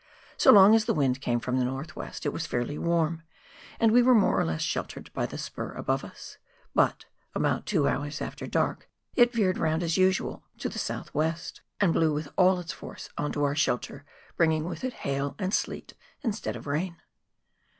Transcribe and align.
So 0.35 0.51
long 0.51 0.73
as 0.73 0.85
the 0.85 0.95
wind 0.95 1.21
came 1.21 1.39
from 1.39 1.59
the 1.59 1.63
north 1.63 1.95
west 1.95 2.25
it 2.25 2.33
was 2.33 2.47
fairly 2.47 2.79
warm, 2.79 3.21
and 3.79 3.91
we 3.91 4.01
were 4.01 4.15
more 4.15 4.39
or 4.39 4.43
less 4.43 4.63
sheltered 4.63 5.13
by 5.13 5.27
the 5.27 5.37
spur 5.37 5.73
above 5.73 6.03
us; 6.03 6.39
but, 6.73 7.05
about 7.35 7.67
two 7.67 7.87
hours 7.87 8.19
after 8.19 8.47
dark, 8.47 8.89
it 9.13 9.31
veered 9.31 9.59
round 9.59 9.83
as 9.83 9.97
usual 9.97 10.43
to 10.57 10.69
the 10.69 10.73
WAIHO 10.73 10.73
RIVER— 10.73 10.73
THE 10.73 10.79
HIGH 10.79 10.97
COUNTRY. 10.97 11.03
73 11.03 11.03
soutli 11.03 11.13
west, 11.13 11.61
and 11.81 11.93
blew 11.93 12.19
wftli 12.23 12.33
all 12.35 12.59
its 12.59 12.73
force 12.73 13.09
on 13.15 13.31
to 13.31 13.43
our 13.43 13.55
shelter, 13.55 14.05
brinjjinff 14.39 14.63
with 14.69 14.83
it 14.83 14.93
hail 15.05 15.35
and 15.37 15.53
sleet, 15.53 15.93
instead 16.23 16.55
of 16.55 16.65
rain. 16.65 16.97